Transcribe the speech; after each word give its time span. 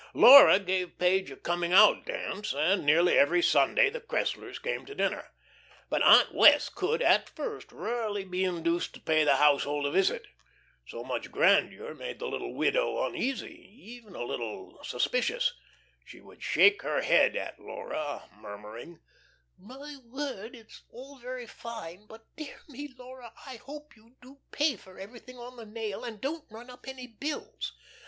Laura 0.15 0.57
gave 0.57 0.97
Page 0.97 1.29
a 1.29 1.35
"coming 1.35 1.71
out" 1.71 2.05
dance, 2.07 2.55
and 2.55 2.83
nearly 2.83 3.15
every 3.15 3.39
Sunday 3.43 3.87
the 3.87 4.01
Cresslers 4.01 4.57
came 4.57 4.83
to 4.83 4.95
dinner. 4.95 5.29
But 5.91 6.01
Aunt 6.01 6.33
Wess' 6.33 6.69
could, 6.69 7.03
at 7.03 7.29
first, 7.29 7.71
rarely 7.71 8.23
be 8.25 8.43
induced 8.43 8.95
to 8.95 8.99
pay 8.99 9.23
the 9.23 9.35
household 9.35 9.85
a 9.85 9.91
visit. 9.91 10.25
So 10.87 11.03
much 11.03 11.31
grandeur 11.31 11.93
made 11.93 12.17
the 12.17 12.25
little 12.27 12.55
widow 12.55 13.05
uneasy, 13.05 13.53
even 13.77 14.15
a 14.15 14.23
little 14.23 14.79
suspicious. 14.83 15.53
She 16.03 16.19
would 16.19 16.41
shake 16.41 16.81
her 16.81 17.01
head 17.03 17.35
at 17.35 17.59
Laura, 17.59 18.27
murmuring: 18.39 19.01
"My 19.55 19.97
word, 20.03 20.55
it's 20.55 20.81
all 20.89 21.19
very 21.19 21.45
fine, 21.45 22.07
but, 22.07 22.25
dear 22.35 22.59
me, 22.67 22.89
Laura, 22.97 23.33
I 23.45 23.57
hope 23.57 23.95
you 23.95 24.15
do 24.19 24.39
pay 24.49 24.77
for 24.77 24.97
everything 24.97 25.37
on 25.37 25.57
the 25.57 25.65
nail, 25.67 26.03
and 26.03 26.19
don't 26.19 26.45
run 26.49 26.71
up 26.71 26.87
any 26.87 27.05
bills. 27.05 27.73